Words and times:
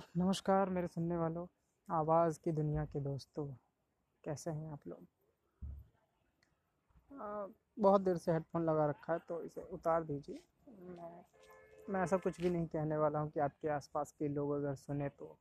नमस्कार 0.00 0.68
मेरे 0.68 0.86
सुनने 0.86 1.16
वालों, 1.16 1.46
आवाज़ 1.88 2.38
की 2.40 2.52
दुनिया 2.52 2.84
के 2.84 3.00
दोस्तों, 3.00 3.46
कैसे 4.24 4.50
हैं 4.50 4.70
आप 4.72 4.86
लोग? 4.88 5.06
बहुत 7.78 8.00
देर 8.00 8.16
से 8.16 8.32
हेडफोन 8.32 8.64
लगा 8.64 8.86
रखा 8.86 9.12
है 9.12 9.18
तो 9.18 9.42
इसे 9.42 9.62
उतार 9.62 10.04
दीजिए। 10.04 10.40
मैं 10.88 11.24
मैं 11.88 12.02
ऐसा 12.02 12.16
कुछ 12.16 12.40
भी 12.40 12.50
नहीं 12.50 12.66
कहने 12.66 12.96
वाला 12.96 13.18
हूँ 13.18 13.30
कि 13.30 13.40
आपके 13.40 13.68
आसपास 13.68 14.12
के 14.18 14.28
लोग 14.28 14.50
अगर 14.52 14.74
सुने 14.74 15.08
तो 15.08 15.36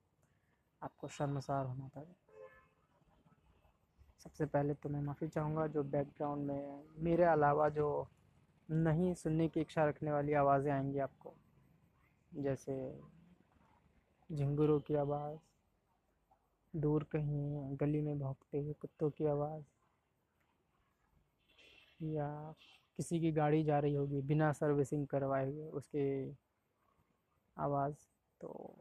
आपको 0.82 1.08
शर्मसार 1.08 1.66
होना 1.66 1.90
पड़े। 1.96 2.16
सबसे 4.24 4.46
पहले 4.46 4.74
तो 4.74 4.90
मैं 4.90 5.02
माफ़ी 5.02 5.28
चाहूँगा, 5.28 5.68
जो 5.68 5.84
बैकग्राउंड 5.84 6.48
में, 6.48 6.84
मेरे 6.98 7.24
अलावा 7.24 7.70
जो 7.70 8.08
नहीं 8.70 9.14
सुनने 9.14 9.48
की 9.48 9.62
इच्छा 9.62 9.86
रखने 9.86 10.12
वाली 10.12 10.34
आवाज़ें 10.34 10.72
आएँगी 10.72 11.00
आपको, 11.00 11.34
जैसे 12.32 12.74
झिंगुरों 14.30 14.80
की 14.80 14.96
आवाज़, 14.96 15.38
दूर 16.74 17.04
कहीं 17.04 17.78
गली 17.78 18.02
में 18.02 18.20
भौंकते 18.20 18.58
हुए 18.58 18.74
कुत्तों 18.74 19.10
की 19.10 19.26
आवाज़, 19.26 19.64
या 22.06 22.28
किसी 22.98 23.20
की 23.20 23.32
गाड़ी 23.32 23.64
जा 23.64 23.80
रही 23.80 23.94
होगी, 23.94 24.22
बिना 24.22 24.52
सर्विसिंग 24.54 25.08
करवाए 25.08 25.46
हुए 25.46 25.68
उसके 25.72 26.10
आवाज़ 27.58 27.96
तो 28.42 28.76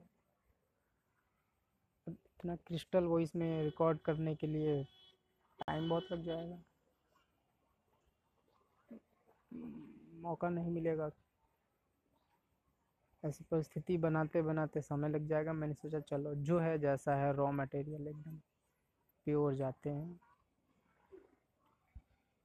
इतना 2.06 2.54
क्रिस्टल 2.56 3.04
वॉइस 3.04 3.34
में 3.36 3.62
रिकॉर्ड 3.64 3.98
करने 3.98 4.34
के 4.34 4.46
लिए 4.46 4.82
टाइम 5.60 5.88
बहुत 5.88 6.12
लग 6.12 6.22
जाएगा। 6.24 6.62
मौका 10.22 10.48
नहीं 10.48 10.70
मिलेगा। 10.70 11.10
ऐसी 13.22 13.44
परिस्थिति 13.50 13.96
बनाते 13.98 14.42
बनाते 14.42 14.80
समय 14.80 15.08
लग 15.08 15.26
जाएगा। 15.26 15.52
मैंने 15.52 15.74
सोचा, 15.74 16.00
चलो, 16.00 16.34
जो 16.34 16.58
है, 16.58 16.78
जैसा 16.78 17.14
है 17.14 17.32
रॉ 17.32 17.50
मटेरियल 17.52 18.08
एकदम 18.08 18.38
प्योर 19.26 19.54
जाते 19.54 19.90
हैं। 19.90 20.18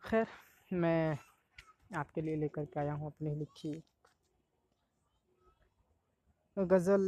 खैर, 0.03 0.27
मैं 0.73 1.17
आपके 1.95 2.21
लिए 2.21 2.35
लेकर 2.35 2.65
के 2.65 2.79
आया 2.79 2.93
हूँ 2.93 3.07
अपनी 3.07 3.35
लिखी 3.35 3.81
गज़ल 6.57 7.03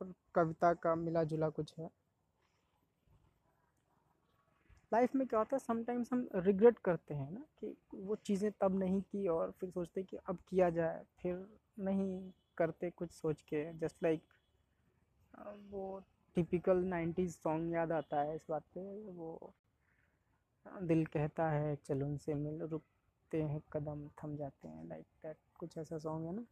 और 0.00 0.12
कविता 0.34 0.72
का 0.74 0.94
मिला 0.94 1.24
जुला 1.24 1.48
कुछ 1.48 1.74
है। 1.78 1.88
लाइफ 4.92 5.14
में 5.14 5.26
क्या 5.26 5.38
होता 5.38 5.56
है 5.56 5.58
समटाइम्स 5.58 6.12
हम 6.12 6.28
रिग्रेट 6.36 6.78
करते 6.78 7.14
हैं 7.14 7.30
ना 7.32 7.44
कि 7.60 7.74
वो 7.94 8.14
चीज़ें 8.16 8.50
तब 8.60 8.78
नहीं 8.78 9.00
की 9.02 9.26
और 9.28 9.50
फिर 9.50 9.70
सोचते 9.70 10.02
कि 10.02 10.16
अब 10.26 10.38
किया 10.48 10.68
जाए, 10.70 11.02
फिर 11.22 11.46
नहीं 11.78 12.30
करते 12.58 12.90
कुछ 12.90 13.10
सोच 13.10 13.40
के 13.42 13.72
जस्ट 13.78 14.02
लाइक 14.02 14.22
वो 15.70 16.02
टिपिकल 16.36 16.76
नाइन्टीज़ 16.76 17.36
सॉन्ग 17.36 17.74
याद 17.74 17.92
आता 17.92 18.20
है 18.20 18.36
इस 18.36 18.46
बात 18.50 18.62
पे, 18.74 18.80
वो 19.08 19.54
दिल 20.82 21.06
कहता 21.06 21.50
है, 21.50 21.76
चलो 21.76 22.06
उनसे 22.06 22.34
मिल, 22.34 22.60
रुकते 22.62 23.42
हैं 23.42 23.60
कदम, 23.72 24.08
थम 24.08 24.36
जाते 24.36 24.68
हैं 24.68 24.88
लाइक 24.88 25.06
दैट 25.22 25.36
कुछ 25.58 25.78
ऐसा 25.78 25.98
सॉन्ग 25.98 26.26
है 26.26 26.34
ना? 26.34 26.44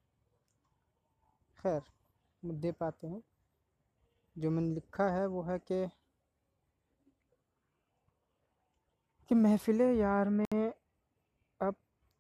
खैर, 1.59 1.83
मुद्दे 2.45 2.73
पाते 2.73 3.07
हैं। 3.07 3.23
जो 4.39 4.51
मैंने 4.51 4.75
लिखा 4.75 5.09
है 5.09 5.27
वो 5.27 5.43
है 5.43 5.59
कि 5.59 5.87
कि 9.29 9.35
महफिल 9.35 9.81
यार 9.81 10.29
में 10.29 10.73
अब 11.61 11.75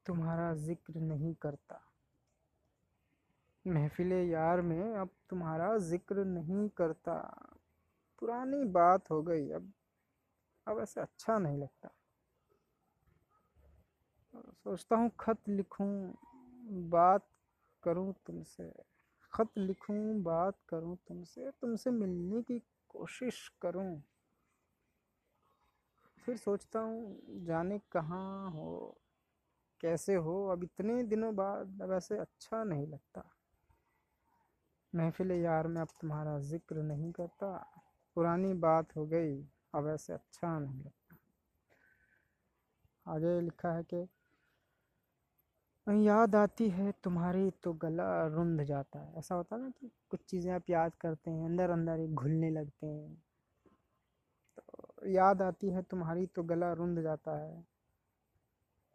तुम्हारा 0.07 0.55
ज़िक्र 0.55 1.01
नहीं 1.01 1.35
करता। 1.35 1.90
महफिल 3.67 4.13
यार 4.13 4.61
में 4.61 4.95
अब 4.95 5.09
तुम्हारा 5.31 5.77
ज़िक्र 5.79 6.25
नहीं 6.25 6.69
करता। 6.69 7.15
पुरानी 8.19 8.65
बात 8.65 9.11
हो 9.11 9.23
गई, 9.23 9.51
अब 9.51 9.73
अब 10.67 10.81
ऐसे 10.81 11.01
अच्छा 11.01 11.39
नहीं 11.39 11.59
लगता। 11.59 11.91
सोचता 14.65 14.97
हूँ 14.97 15.11
खत 15.21 15.49
लिखूँ, 15.49 16.15
बात 16.91 17.27
करूँ 17.83 18.15
तुमसे। 18.27 18.73
खत 19.33 19.59
लिखूँ, 19.59 20.23
बात 20.23 20.57
करूँ 20.69 20.97
तुमसे 21.09 21.51
तुमसे 21.51 21.91
मिलने 21.91 22.43
की 22.43 22.59
कोशिश 22.89 23.49
करूँ। 23.63 24.03
फिर 26.27 26.37
सोचता 26.37 26.81
हूँ, 26.81 27.19
जाने 27.47 27.79
कहाँ 27.93 28.51
हो, 28.51 28.97
कैसे 29.81 30.15
हो, 30.15 30.47
अब 30.49 30.65
इतने 30.65 31.03
दिनों 31.03 31.35
बाद 31.35 31.83
अब 31.83 31.93
ऐसे 31.93 32.19
अच्छा 32.19 32.65
नहीं 32.65 32.87
लगता। 32.87 33.31
महफिल 34.93 35.31
यार 35.33 35.67
में 35.67 35.81
अब 35.81 35.89
तुम्हारा 36.01 36.39
ज़िक्र 36.39 36.83
नहीं 36.83 37.13
करता। 37.13 37.53
पुरानी 38.17 38.53
बात 38.55 38.97
हो 38.97 39.07
गई, 39.07 39.37
अब 39.75 39.89
ऐसे 39.89 40.13
अच्छा 40.13 40.59
नहीं 40.59 40.79
लगता। 40.79 41.17
आगे 43.07 43.41
लिखा 43.41 43.73
है 43.73 43.83
कि 43.83 44.07
याद 45.87 46.35
आती 46.37 46.69
है 46.71 46.93
तुम्हारी 47.05 47.51
तो 47.63 47.73
गला 47.73 48.27
रुंध 48.27 48.63
जाता 48.63 48.99
है। 48.99 49.19
ऐसा 49.19 49.35
होता 49.35 49.57
है 49.57 49.63
ना 49.63 49.71
कि 49.71 49.91
कुछ 50.11 50.21
चीज़ें 50.21 50.53
आप 50.53 50.71
याद 50.71 50.93
करते 51.01 51.31
हैं 51.31 51.45
अंदर 51.45 51.71
अंदर 51.71 52.01
ही 52.01 52.07
घुलने 52.09 52.51
लगते 52.51 52.87
हैं। 52.87 53.23
तो 54.59 55.09
याद 55.09 55.43
आती 55.43 55.71
है 55.71 55.83
तुम्हारी 55.83 56.27
तो 56.27 56.43
गला 56.43 56.73
रुंध 56.73 57.01
जाता 57.01 57.37
है। 57.39 57.65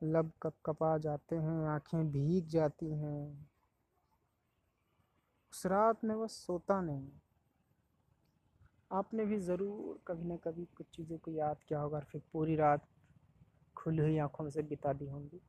लब 0.01 0.31
कप 0.41 0.53
कपा 0.65 0.97
जाते 0.97 1.35
हैं, 1.35 1.67
आँखें 1.67 2.11
भीग 2.11 2.47
जाती 2.47 2.91
हैं। 2.93 3.47
उस 5.55 5.65
रात 5.65 6.03
में 6.03 6.15
वह 6.15 6.27
सोता 6.27 6.81
नहीं। 6.81 7.09
आपने 8.91 9.25
भी 9.25 9.37
ज़रूर 9.39 9.99
कभी 10.07 10.23
ना 10.23 10.35
कभी 10.35 10.65
कुछ 10.77 10.87
चीज़ों 10.95 11.17
को 11.17 11.31
याद 11.31 11.57
किया 11.67 11.79
होगा 11.79 11.97
और 11.97 12.03
फिर 12.03 12.21
पूरी 12.33 12.55
रात 12.55 12.87
खुली 13.75 14.01
हुई 14.01 14.17
आँखों 14.17 14.49
से 14.49 14.61
बिता 14.61 14.93
दी 14.93 15.05
होंगी। 15.05 15.39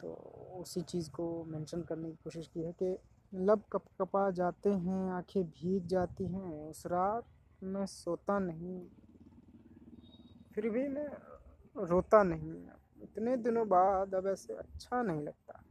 तो 0.00 0.12
उसी 0.60 0.80
चीज़ 0.82 1.10
को 1.10 1.44
मेंशन 1.44 1.82
करने 1.82 2.10
की 2.10 2.16
कोशिश 2.24 2.46
की 2.46 2.60
है 2.60 2.72
कि 2.72 2.96
लब 3.34 3.62
कप 3.72 3.84
कपा 4.00 4.30
जाते 4.30 4.70
हैं, 4.70 5.10
आँखें 5.12 5.44
भीग 5.44 5.86
जाती 5.86 6.26
हैं, 6.26 6.68
उस 6.70 6.86
रात 6.86 7.24
मैं 7.62 7.86
सोता 7.86 8.38
नहीं, 8.38 8.80
फिर 10.54 10.70
भी 10.70 10.88
मैं 10.88 11.08
रोता 11.76 12.22
नहीं। 12.22 12.66
इतने 13.02 13.36
दिनों 13.36 13.68
बाद 13.68 14.14
अब 14.14 14.26
ऐसे 14.26 14.54
अच्छा 14.54 15.02
नहीं 15.02 15.20
लगता। 15.20 15.62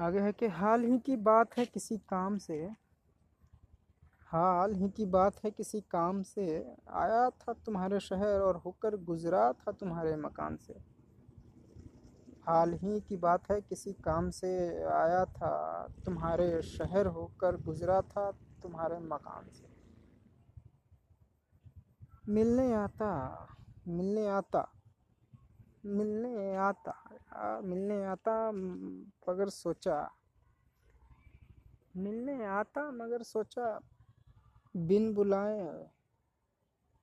आगे 0.00 0.20
है 0.20 0.32
कि 0.32 0.46
हाल 0.46 0.84
ही 0.84 0.98
की 0.98 1.16
बात 1.16 1.58
है 1.58 1.66
किसी 1.66 1.98
काम 1.98 2.38
से। 2.38 2.54
हाल 4.26 4.74
ही 4.74 4.88
की 4.88 5.06
बात 5.06 5.44
है 5.44 5.50
किसी 5.50 5.80
काम 5.80 6.22
से। 6.22 6.74
आया 6.90 7.30
था 7.30 7.52
तुम्हारे 7.52 8.00
शहर 8.00 8.40
और 8.40 8.56
होकर 8.56 8.96
गुजरा 8.96 9.52
था 9.52 9.72
तुम्हारे 9.72 10.16
मकान 10.16 10.56
से। 10.56 10.72
हाल 12.48 12.72
ही 12.72 13.00
की 13.00 13.16
बात 13.16 13.50
है 13.50 13.60
किसी 13.60 13.92
काम 13.92 14.30
से 14.30 14.82
आया 14.84 15.24
था 15.24 15.52
तुम्हारे 16.04 16.62
शहर 16.62 17.06
होकर 17.06 17.56
गुजरा 17.56 18.00
था 18.00 18.30
तुम्हारे 18.62 18.98
मकान 18.98 19.50
से। 19.52 19.68
मिलने 22.28 22.72
आता 22.72 23.10
मिलने 23.88 24.26
आता। 24.26 24.81
मिलने 25.86 26.56
आता 26.56 26.90
आ, 27.32 27.60
मिलने 27.60 28.04
आता 28.04 28.52
मगर 28.52 29.48
सोचा। 29.48 30.10
मिलने 31.96 32.44
आता 32.44 32.90
मगर 32.90 33.22
सोचा 33.22 33.80
बिन 34.76 35.14
बुलाए 35.14 35.90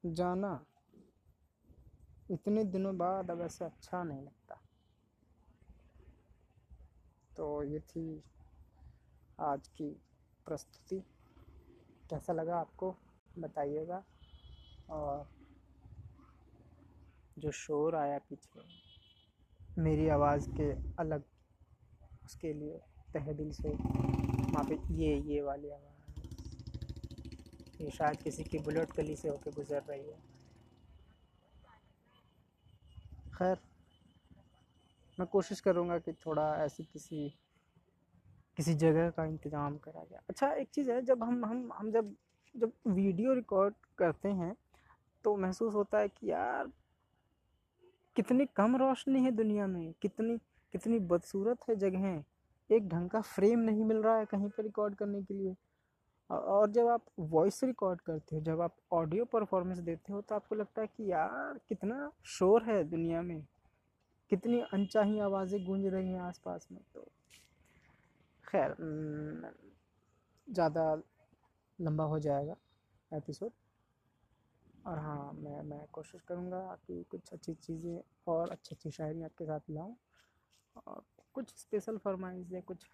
जाना। 0.06 0.66
इतने 2.32 2.64
दिनों 2.64 2.98
बाद 2.98 3.32
अब 3.32 3.42
ऐसे 3.42 3.66
अच्छा 3.66 4.04
नहीं 4.04 4.22
लगता। 4.22 4.62
तो 7.38 7.64
ये 7.64 7.80
थी 7.80 8.24
आज 9.40 9.68
की 9.68 10.02
प्रस्तुति। 10.46 11.00
कैसा 12.10 12.34
लगा 12.34 12.60
आपको 12.60 12.96
बताइएगा। 13.40 14.04
और 14.90 15.39
जो 17.40 17.52
शोर 17.54 17.96
आया 17.96 18.18
पीछे, 18.30 18.62
मेरी 19.78 20.08
आवाज़ 20.10 20.50
के 20.52 20.72
अलग, 21.00 21.24
उसके 22.26 22.54
लिए 22.54 22.80
तहे 23.14 23.34
दिल 23.34 23.52
से 23.52 23.74
माफ़ी 24.54 24.78
ये 24.96 25.16
ये 25.26 25.42
वाली 25.42 25.70
आवाज़। 25.70 25.98
ये 27.80 27.92
शायद 27.92 28.22
किसी 28.22 28.44
की 28.44 28.60
बुलेट 28.60 28.94
गली 28.98 29.16
से 29.16 29.30
होकर 29.30 29.52
गुज़र 29.52 29.82
रही 29.90 30.02
है। 30.02 30.18
खैर, 33.34 33.58
मैं 35.18 35.28
कोशिश 35.28 35.60
करूँगा 35.62 35.98
कि 36.00 36.14
थोड़ा 36.26 36.56
ऐसी 36.66 36.84
किसी 36.84 37.32
किसी 38.58 38.74
जगह 38.76 39.10
का 39.10 39.26
इंतज़ाम 39.26 39.78
करा 39.78 40.04
जाए। 40.04 40.22
अच्छा 40.30 40.52
एक 40.54 40.70
चीज़ 40.74 40.92
है, 40.92 41.02
जब 41.02 41.24
हम 41.24 41.46
हम 41.46 41.72
हम 41.74 41.92
जब 41.92 42.16
जब 42.56 42.72
वीडियो 42.88 43.34
रिकॉर्ड 43.34 43.74
करते 43.98 44.30
हैं 44.30 44.56
तो 45.26 45.36
महसूस 45.38 45.74
होता 45.76 46.00
है 46.00 46.08
कि 46.10 46.30
यार 46.32 46.72
कितनी 48.20 48.46
कम 48.56 48.76
रोशनी 48.78 49.20
है 49.24 49.32
दुनिया 49.32 49.66
में, 49.68 49.94
कितनी 50.02 50.38
कितनी 50.74 50.98
बदसूरत 51.02 51.58
है 51.70 51.76
जगहें। 51.76 52.24
एक 52.70 52.88
ढंग 52.90 53.10
का 53.10 53.20
फ्रेम 53.22 53.60
नहीं 53.60 53.84
मिल 53.86 53.98
रहा 53.98 54.18
है 54.18 54.26
कहीं 54.26 54.50
पर 54.50 54.64
रिकॉर्ड 54.64 54.96
करने 54.96 55.22
के 55.24 55.34
लिए। 55.34 55.56
और 56.30 56.72
जब 56.72 56.88
आप 56.88 57.06
वॉइस 57.20 57.64
रिकॉर्ड 57.64 58.02
करते 58.02 58.36
हो, 58.36 58.42
जब 58.42 58.62
आप 58.62 58.76
ऑडियो 58.94 59.26
परफॉर्मेंस 59.26 59.78
देते 59.80 60.14
हो 60.14 60.22
तो 60.22 60.36
आपको 60.36 60.56
लगता 60.56 60.82
है 60.82 60.88
कि 60.88 61.12
यार, 61.12 61.60
कितना 61.70 62.12
शोर 62.28 62.64
है 62.64 62.84
दुनिया 62.84 63.22
में। 63.22 63.42
कितनी 64.32 64.60
अनचाही 64.74 65.20
आवाज़ें 65.22 65.64
गूंज 65.66 65.86
रही 65.86 66.12
हैं 66.12 66.22
आसपास 66.22 66.68
में 66.72 66.82
तो 66.94 67.08
खैर 68.46 68.76
ज़्यादा 70.48 70.94
लंबा 71.80 72.04
हो 72.04 72.20
जाएगा 72.20 72.56
एपिसोड 73.12 73.52
और 74.90 75.00
हाँ 75.00 75.32
मैं 75.34 75.62
मैं 75.64 75.86
कोशिश 75.94 76.22
करूँगा 76.28 76.60
कि 76.88 77.04
कुछ 77.12 77.34
अच्छी 77.34 77.54
चीज़ें 77.54 78.00
और 78.28 78.50
अच्छी 78.50 78.76
अच्छी 78.76 78.92
शायरी 78.92 79.24
आपके 79.24 79.46
साथ 79.46 79.70
लाऊँ। 79.72 79.96
और 80.88 81.04
कुछ 81.34 81.50
स्पेशल 81.58 81.98
फरमाइश 81.98 82.64
कुछ 82.68 82.86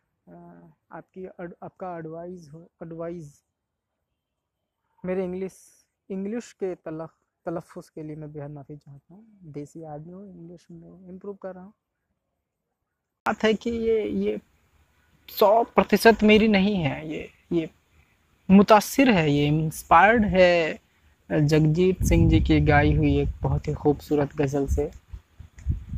आपकी 0.91 1.25
आपका 1.63 1.97
एडवाइस 1.97 2.49
हो 2.53 2.69
एडवाइस 2.83 3.43
मेरे 5.03 5.23
इंग्लिश 5.23 5.57
इंग्लिश 6.09 6.51
के 6.53 6.73
तलफ़ 6.75 7.11
तलफ़ 7.45 7.77
के 7.95 8.03
लिए 8.03 8.15
मैं 8.15 8.31
बेहद 8.33 8.51
माफ़ी 8.51 8.75
चाहता 8.77 9.13
हूँ। 9.13 9.51
देसी 9.53 9.83
आदमी 9.83 10.13
हूँ 10.13 10.29
इंग्लिश 10.29 10.67
में 10.71 11.09
इम्प्रूव 11.09 11.35
कर 11.35 11.53
रहा 11.55 11.63
हूँ। 11.63 11.73
बात 13.25 13.43
है 13.43 13.53
कि 13.53 13.69
ये 13.69 14.03
ये 14.09 14.39
सौ 15.29 15.63
प्रतिशत 15.75 16.23
मेरी 16.23 16.47
नहीं 16.47 16.75
है, 16.75 17.09
ये 17.09 17.29
ये 17.51 17.69
मुतासर 18.49 19.09
है, 19.09 19.29
ये 19.31 19.47
इंस्पायर्ड 19.47 20.25
है। 20.25 20.79
जगजीत 21.29 22.03
सिंह 22.03 22.29
जी 22.29 22.39
की 22.39 22.59
गाई 22.61 22.93
हुई 22.93 23.17
एक 23.19 23.29
बहुत 23.41 23.67
ही 23.67 23.73
खूबसूरत 23.73 24.35
गज़ल 24.37 24.65
से। 24.67 24.89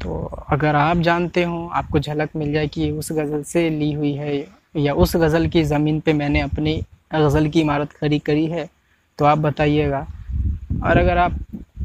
तो 0.01 0.23
अगर 0.49 0.75
आप 0.75 0.97
जानते 0.97 1.43
हो, 1.43 1.67
आपको 1.67 1.99
झलक 1.99 2.35
मिल 2.35 2.51
जाए 2.53 2.67
कि 2.67 2.89
उस 2.91 3.11
गज़ल 3.11 3.43
से 3.43 3.69
ली 3.69 3.91
हुई 3.93 4.13
है 4.13 4.45
या 4.75 4.93
उस 4.93 5.15
गज़ल 5.15 5.47
की 5.47 5.63
ज़मीन 5.63 5.99
पे 5.99 6.13
मैंने 6.13 6.41
अपनी 6.41 6.75
गज़ल 7.15 7.49
की 7.49 7.61
इमारत 7.61 7.91
खड़ी 7.91 8.19
करी 8.19 8.45
है 8.45 8.67
तो 9.19 9.25
आप 9.25 9.37
बताइएगा। 9.37 10.05
और 10.83 10.97
अगर 10.97 11.17
आप 11.17 11.37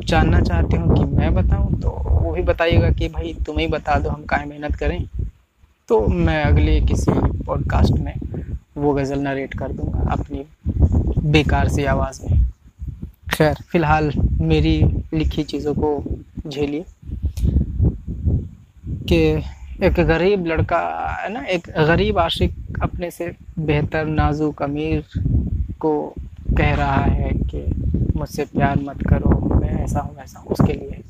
जानना 0.04 0.40
चाहते 0.40 0.76
हो 0.76 0.94
कि 0.94 1.04
मैं 1.06 1.34
बताऊँ 1.34 1.80
तो 1.80 1.90
वो 1.90 2.32
भी 2.32 2.42
बताइएगा 2.42 2.90
कि 2.90 3.08
भाई 3.08 3.34
तुम 3.46 3.58
ही 3.58 3.66
बता 3.66 3.98
दो, 3.98 4.10
हम 4.10 4.24
काहे 4.24 4.46
मेहनत 4.46 4.76
करें। 4.76 5.08
तो 5.88 6.06
मैं 6.06 6.42
अगले 6.44 6.80
किसी 6.80 7.12
पॉडकास्ट 7.46 7.98
में 7.98 8.14
वो 8.76 8.92
गज़ल 8.94 9.18
नरेट 9.20 9.54
कर 9.54 9.72
दूँगा 9.72 10.10
अपनी 10.12 10.44
बेकार 11.22 11.68
सी 11.68 11.84
आवाज़ 11.86 12.20
में। 12.24 12.41
खैर, 13.34 13.55
फ़िलहाल 13.55 14.12
मेरी 14.40 14.82
लिखी 15.14 15.43
चीज़ों 15.43 15.75
को 15.75 16.05
झेलिए 16.46 16.84
कि 19.08 19.43
एक 19.87 19.93
गरीब 19.93 20.46
लड़का, 20.46 20.79
है 21.20 21.32
ना, 21.32 21.44
एक 21.44 21.70
गरीब 21.70 22.19
आशिक 22.19 22.55
अपने 22.82 23.11
से 23.11 23.37
बेहतर 23.58 24.05
नाजुक 24.05 24.62
अमीर 24.62 25.05
को 25.81 26.14
कह 26.58 26.75
रहा 26.75 27.02
है 27.02 27.31
कि 27.31 27.67
मुझसे 28.17 28.44
प्यार 28.44 28.79
मत 28.79 29.02
करो, 29.08 29.55
मैं 29.61 29.85
ऐसा 29.85 30.00
हूँ, 30.00 30.17
वैसा 30.17 30.38
हूँ, 30.38 30.49
उसके 30.49 30.73
लिए। 30.73 31.02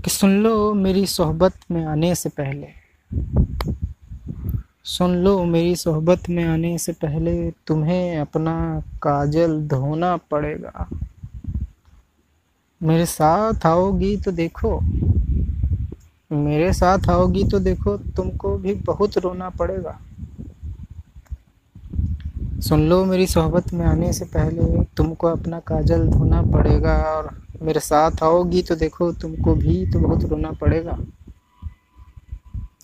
कि 0.00 0.10
सुन 0.10 0.42
लो, 0.42 0.74
मेरी 0.74 1.06
सोहबत 1.06 1.52
में 1.70 1.84
आने 1.84 2.14
से 2.14 2.28
पहले 2.28 2.66
सुन 4.88 5.14
लो 5.14 5.44
मेरी 5.44 5.76
सोहबत 5.76 6.28
में 6.28 6.44
आने 6.44 6.78
से 6.78 6.92
पहले 6.92 7.50
तुम्हें 7.50 8.18
अपना 8.18 8.82
काजल 9.02 9.60
धोना 9.62 10.16
पड़ेगा। 10.16 10.88
मेरे 12.82 13.06
साथ 13.06 13.66
आओगी 13.66 14.16
तो 14.16 14.32
देखो। 14.32 14.80
मेरे 16.32 16.72
साथ 16.72 17.08
आओगी 17.10 17.44
तो 17.44 17.58
देखो, 17.58 17.96
तुमको 17.96 18.56
भी 18.58 18.74
बहुत 18.74 19.18
रोना 19.18 19.48
पड़ेगा। 19.48 19.98
सुन 22.60 22.88
लो 22.88 23.04
मेरी 23.04 23.26
सोहबत 23.26 23.72
में 23.72 23.86
आने 23.86 24.12
से 24.12 24.24
पहले 24.24 24.84
तुमको 24.84 25.26
अपना 25.26 25.60
काजल 25.60 26.08
धोना 26.08 26.42
पड़ेगा 26.42 26.96
और 26.96 27.42
मेरे 27.62 27.80
साथ 27.80 28.22
आओगी 28.22 28.62
तो 28.62 28.76
देखो, 28.76 29.12
तुमको 29.12 29.54
भी 29.54 29.90
तो 29.90 30.00
बहुत 30.00 30.24
रोना 30.24 30.50
पड़ेगा। 30.50 30.98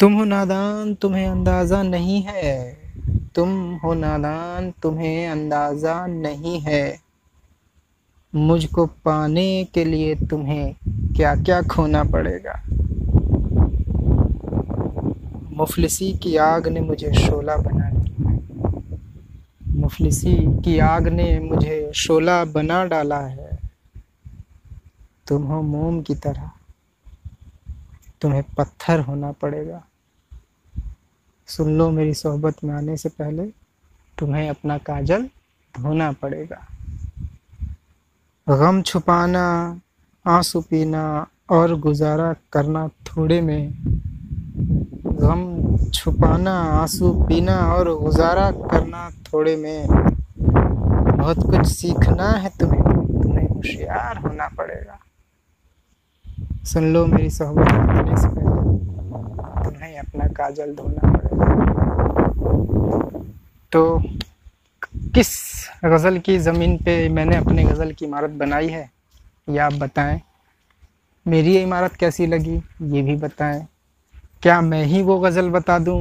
तुम 0.00 0.14
हो 0.14 0.24
नादान, 0.24 0.94
तुम्हें 0.94 1.28
अंदाज़ा 1.28 1.82
नहीं 1.82 2.22
है। 2.22 2.76
तुम 3.34 3.74
हो 3.74 3.94
नादान, 3.94 4.72
तुम्हें 4.82 5.28
अंदाज़ा 5.28 6.06
नहीं 6.06 6.60
है। 6.60 6.98
मुझको 8.34 8.86
पाने 8.86 9.64
के 9.74 9.84
लिए 9.84 10.14
तुम्हें 10.14 10.74
क्या 11.16 11.34
क्या 11.34 11.62
खोना 11.62 12.04
पड़ेगा? 12.04 12.62
मुफलिसी 15.52 16.12
की 16.12 16.36
आग 16.36 16.68
ने 16.68 16.80
मुझे 16.80 17.12
शोला 17.12 17.56
बना 17.56 17.90
दिया 17.90 18.04
मुफलिसी 19.76 20.62
की 20.62 20.78
आग 20.78 21.08
ने 21.08 21.40
मुझे 21.40 21.92
शोला 21.94 22.44
बना 22.44 22.84
डाला 22.84 23.20
है। 23.20 23.58
तुम 25.26 25.42
हो 25.42 25.62
मोम 25.62 26.02
की 26.02 26.14
तरह। 26.14 26.50
तुम्हें 28.24 28.42
पत्थर 28.42 29.00
होना 29.00 29.32
पड़ेगा। 29.32 29.84
सुन 31.46 31.78
लो 31.78 31.90
मेरी 31.90 32.14
सोहबत 32.14 32.54
में 32.64 32.74
आने 32.74 32.96
से 32.96 33.08
पहले 33.08 33.44
तुम्हें 34.18 34.50
अपना 34.50 34.78
काजल 34.78 35.22
धोना 35.80 36.12
पड़ेगा। 36.12 36.66
गम 38.48 38.82
छुपाना, 38.82 39.80
आँसू 40.26 40.60
पीना 40.60 41.26
और 41.50 41.74
गुजारा 41.74 42.34
करना 42.52 42.88
थोड़े 42.88 43.40
में। 43.40 43.74
गम 45.06 45.76
छुपाना, 45.88 46.60
आँसू 46.60 47.12
पीना 47.12 47.74
और 47.74 47.98
गुजारा 47.98 48.50
करना 48.50 49.10
थोड़े 49.10 49.56
में। 49.56 49.86
बहुत 51.18 51.38
कुछ 51.38 51.66
सीखना 51.66 52.30
है 52.30 52.48
तुम्हें 52.48 52.82
तुम्हें 53.22 53.48
होशियार 53.48 54.18
होना 54.18 54.48
पड़ेगा। 54.48 54.98
सुन 56.64 56.84
लो 56.92 57.04
मेरी 57.06 57.30
सोहबत 57.30 57.68
तुम्हें 59.64 59.98
अपना 59.98 60.26
काजल 60.34 60.74
धोना 60.74 61.10
पड़ेगा। 61.12 61.44
तो 63.72 63.82
किस 65.14 65.28
गज़ल 65.84 66.18
की 66.18 66.38
ज़मीन 66.38 66.76
पे 66.76 67.08
मैंने 67.08 67.36
अपने 67.36 67.64
गज़ल 67.64 67.92
की 67.92 68.04
इमारत 68.04 68.30
बनाई 68.30 68.68
है, 68.68 68.88
ये 69.48 69.58
आप 69.58 69.72
बताएँ। 69.72 70.20
मेरी 71.26 71.56
इमारत 71.58 71.94
कैसी 71.96 72.26
लगी, 72.26 72.56
ये 72.84 73.02
भी 73.02 73.16
बताएँ। 73.16 73.66
क्या 74.42 74.60
मैं 74.60 74.84
ही 74.84 75.02
वो 75.02 75.18
गज़ल 75.20 75.50
बता 75.50 75.78
दूँ, 75.78 76.00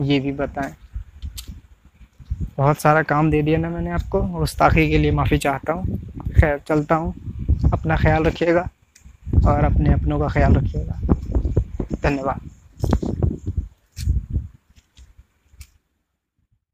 ये 0.00 0.20
भी 0.20 0.32
बताएँ। 0.32 0.74
बहुत 2.56 2.78
सारा 2.78 3.02
काम 3.04 3.30
दे 3.30 3.42
दिया 3.42 3.58
ना 3.58 3.68
मैंने 3.70 3.90
आपको। 3.92 4.20
गुस्ताखी 4.30 4.88
के 4.90 4.98
लिए 4.98 5.10
माफ़ी 5.12 5.38
चाहता 5.38 5.72
हूँ। 5.72 5.98
खैर, 6.32 6.60
चलता 6.68 6.94
हूँ। 6.94 7.14
अपना 7.72 7.96
ख्याल 7.96 8.24
रखिएगा। 8.24 8.68
और 9.46 9.64
अपने 9.64 9.92
अपनों 9.92 10.18
का 10.20 10.28
ख्याल 10.28 10.54
रखिएगा। 10.54 11.00
धन्यवाद। 12.02 12.49